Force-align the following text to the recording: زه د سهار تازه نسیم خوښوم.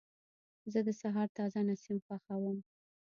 زه 0.71 0.79
د 0.87 0.89
سهار 1.01 1.27
تازه 1.37 1.59
نسیم 1.69 1.97
خوښوم. 2.05 2.57